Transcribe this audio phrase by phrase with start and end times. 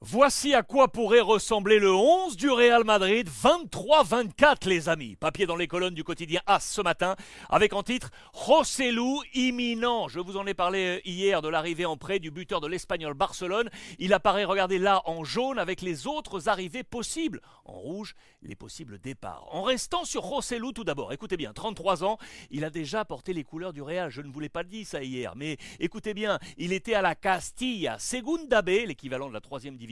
[0.00, 5.16] Voici à quoi pourrait ressembler le 11 du Real Madrid, 23-24 les amis.
[5.16, 7.16] Papier dans les colonnes du quotidien As ce matin,
[7.48, 10.06] avec en titre Rossellou imminent.
[10.06, 13.14] Je vous en ai parlé euh, hier de l'arrivée en prêt du buteur de l'Espagnol
[13.14, 13.70] Barcelone.
[13.98, 17.40] Il apparaît, regardez là, en jaune avec les autres arrivées possibles.
[17.64, 19.48] En rouge, les possibles départs.
[19.50, 22.18] En restant sur Rossellou tout d'abord, écoutez bien, 33 ans,
[22.52, 24.10] il a déjà porté les couleurs du Real.
[24.10, 27.16] Je ne vous l'ai pas dit ça hier, mais écoutez bien, il était à la
[27.16, 29.87] Castilla, Segunda B, l'équivalent de la troisième division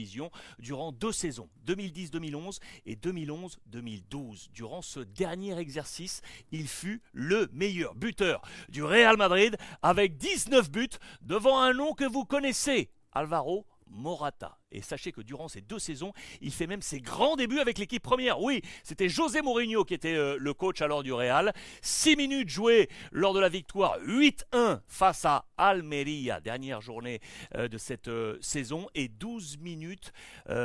[0.59, 4.51] durant deux saisons, 2010-2011 et 2011-2012.
[4.53, 10.89] Durant ce dernier exercice, il fut le meilleur buteur du Real Madrid avec 19 buts
[11.23, 14.59] devant un nom que vous connaissez, Alvaro Morata.
[14.73, 18.03] Et sachez que durant ces deux saisons, il fait même ses grands débuts avec l'équipe
[18.03, 18.41] première.
[18.41, 21.53] Oui, c'était José Mourinho qui était euh, le coach alors du Real.
[21.83, 27.21] Six minutes jouées lors de la victoire 8-1 face à Almeria, dernière journée
[27.55, 28.89] euh, de cette euh, saison.
[28.95, 30.13] Et 12 minutes,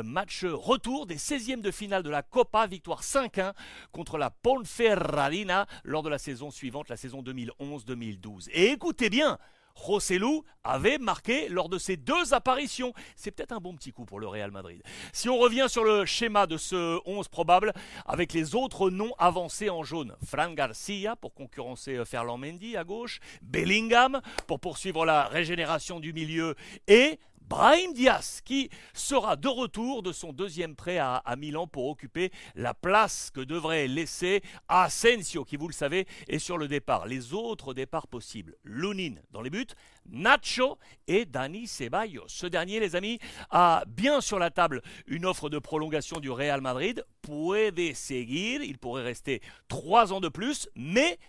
[0.04, 3.54] match retour des 16e de finale de la Copa, victoire 5-1
[3.92, 8.50] contre la Ponferradina lors de la saison suivante, la saison 2011-2012.
[8.54, 9.38] Et écoutez bien,
[9.76, 12.94] Rossellou avait marqué lors de ses deux apparitions.
[13.16, 14.82] C'est peut-être un bon petit coup pour le Real Madrid.
[15.14, 17.74] Si on revient sur le schéma de ce 11 probable,
[18.06, 22.84] avec les autres noms avancés en jaune, Fran Garcia pour concurrencer euh, Ferland Mendy à
[22.84, 26.56] gauche, Bellingham pour poursuivre la régénération du milieu
[26.88, 27.20] et
[27.52, 32.74] Brahim Diaz, qui sera de retour de son deuxième prêt à, Milan pour occuper la
[32.74, 37.08] place que devrait laisser Asensio, qui, vous le savez, est sur le départ.
[37.08, 39.68] Les autres départs possibles, Lunin dans les buts,
[40.10, 40.78] Nacho
[41.10, 42.24] et Dani Ceballos.
[42.28, 46.62] Ce dernier, les amis, a bien sur la table une offre de prolongation du Real
[46.62, 47.04] Madrid.
[47.22, 51.20] Puede seguir, il pourrait rester trois ans de plus, mais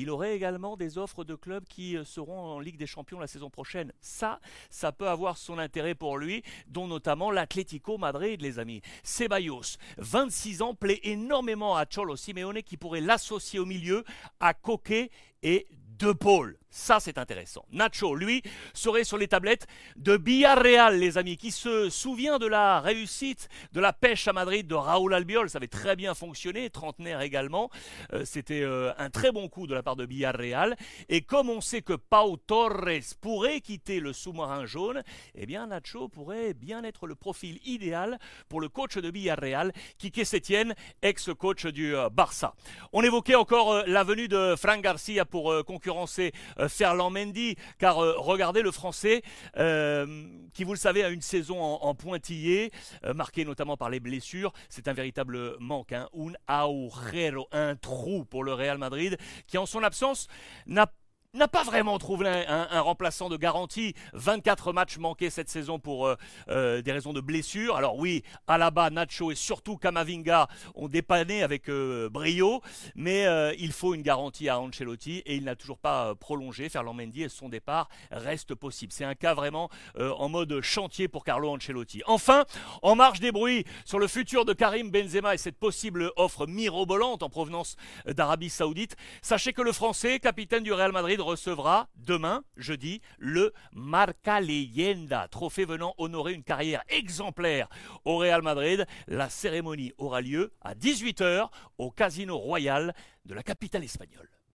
[0.00, 3.26] il aurait également des offres de clubs qui euh, seront en Ligue des Champions la
[3.26, 3.92] saison prochaine.
[4.00, 8.82] Ça, ça peut avoir son intérêt pour lui, dont notamment l'Atlético Madrid, les amis.
[9.02, 14.04] Ceballos, 26 ans, plaît énormément à Cholo Simeone qui pourrait l'associer au milieu
[14.40, 15.10] à Coquet
[15.42, 15.66] et
[15.98, 16.58] De Paul.
[16.76, 17.64] Ça, c'est intéressant.
[17.70, 18.42] Nacho, lui,
[18.72, 23.80] serait sur les tablettes de Villarreal, les amis, qui se souvient de la réussite de
[23.80, 25.48] la pêche à Madrid de Raúl Albiol.
[25.48, 27.70] Ça avait très bien fonctionné, trentenaire également.
[28.12, 30.74] Euh, c'était euh, un très bon coup de la part de Villarreal.
[31.08, 35.04] Et comme on sait que Pau Torres pourrait quitter le sous-marin jaune,
[35.36, 38.18] eh bien, Nacho pourrait bien être le profil idéal
[38.48, 42.56] pour le coach de Villarreal, Kike Setien, ex-coach du euh, Barça.
[42.92, 46.32] On évoquait encore la venue de Frank Garcia pour concurrencer
[46.68, 49.22] Ferland Mendy, car euh, regardez le français,
[49.56, 52.72] euh, qui vous le savez a une saison en, pointillé,
[53.14, 56.08] marquée notamment par les blessures, c'est un véritable manque, hein.
[56.14, 59.16] un agujero, un trou pour le Real Madrid,
[59.46, 60.28] qui en son absence
[60.66, 60.90] n'a
[61.34, 63.94] n'a pas vraiment trouvé un, remplaçant de garantie.
[64.12, 66.16] 24 matchs manqués cette saison pour euh,
[66.48, 67.76] euh, des raisons de blessure.
[67.76, 72.62] Alors oui, Alaba, Nacho et surtout Kamavinga ont dépanné avec euh, brio,
[72.94, 73.24] mais
[73.58, 76.68] il faut une garantie à Ancelotti et il n'a toujours pas prolongé.
[76.68, 78.92] Ferland Mendy et son départ reste possible.
[78.92, 82.02] C'est un cas vraiment en mode chantier pour Carlo Ancelotti.
[82.06, 82.44] Enfin,
[82.82, 87.22] en marge des bruits sur le futur de Karim Benzema et cette possible offre mirobolante
[87.22, 93.00] en provenance d'Arabie Saoudite, sachez que le Français, capitaine du Real Madrid, recevra demain, jeudi,
[93.18, 97.68] le Marca Leyenda, trophée venant honorer une carrière exemplaire
[98.04, 98.86] au Real Madrid.
[99.08, 101.48] La cérémonie aura lieu à 18h
[101.78, 104.28] au Casino Royal de la capitale espagnole.